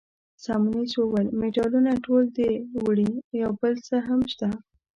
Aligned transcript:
سیمونز 0.43 0.91
وویل: 0.95 1.27
مډالونه 1.39 1.91
ټول 2.05 2.23
ده 2.37 2.49
وړي، 2.83 3.09
یو 3.41 3.51
بل 3.61 3.73
څه 3.87 3.95
هم 4.07 4.19
شته. 4.31 4.49